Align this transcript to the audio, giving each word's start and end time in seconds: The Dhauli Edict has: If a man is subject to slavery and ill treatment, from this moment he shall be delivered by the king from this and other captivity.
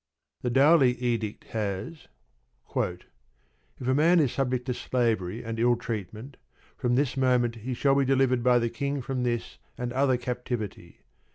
The 0.41 0.49
Dhauli 0.49 0.99
Edict 0.99 1.43
has: 1.49 2.07
If 2.75 3.05
a 3.87 3.93
man 3.93 4.19
is 4.19 4.31
subject 4.31 4.65
to 4.65 4.73
slavery 4.73 5.43
and 5.45 5.59
ill 5.59 5.75
treatment, 5.75 6.37
from 6.75 6.95
this 6.95 7.15
moment 7.15 7.57
he 7.57 7.75
shall 7.75 7.93
be 7.93 8.03
delivered 8.03 8.41
by 8.41 8.57
the 8.57 8.69
king 8.71 9.03
from 9.03 9.21
this 9.21 9.59
and 9.77 9.93
other 9.93 10.17
captivity. 10.17 11.01